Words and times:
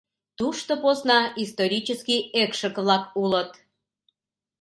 Тушто 0.37 0.71
посна 0.83 1.19
исторический 1.43 2.21
экшык-влак 2.41 3.03
улыт. 3.21 3.51